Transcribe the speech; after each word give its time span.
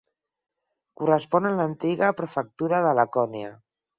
Correspon 1.01 1.49
a 1.51 1.51
l'antiga 1.59 2.11
prefectura 2.21 2.83
de 2.87 2.97
Lacònia. 3.01 3.55